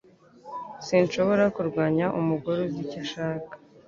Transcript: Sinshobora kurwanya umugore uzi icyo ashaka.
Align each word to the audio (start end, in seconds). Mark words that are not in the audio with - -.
Sinshobora 0.85 1.43
kurwanya 1.55 2.05
umugore 2.19 2.59
uzi 2.67 2.79
icyo 2.85 2.99
ashaka. 3.05 3.51